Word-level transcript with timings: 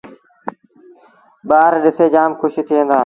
ٻآر 1.49 1.71
ڏسي 1.83 2.05
جآم 2.13 2.31
کُش 2.41 2.53
ٿئيٚݩ 2.67 2.87
دآ۔ 2.89 2.97